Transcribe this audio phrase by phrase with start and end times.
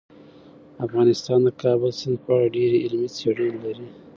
[0.85, 3.87] افغانستان د کابل سیند په اړه ډېرې علمي څېړنې لري.